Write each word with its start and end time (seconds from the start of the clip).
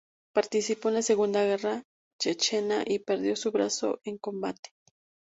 Participó 0.33 0.87
en 0.89 0.95
la 0.95 1.01
Segunda 1.03 1.43
Guerra 1.45 1.83
Chechena 2.19 2.83
y 2.83 2.97
perdió 2.97 3.35
su 3.35 3.51
brazo 3.51 3.99
en 4.03 4.17
combate. 4.17 4.71